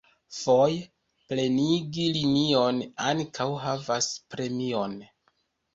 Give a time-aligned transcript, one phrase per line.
[0.35, 0.79] Foje,
[1.33, 5.03] plenigi linion ankaŭ havas premion.